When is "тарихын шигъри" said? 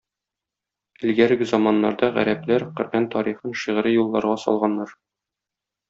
3.17-3.97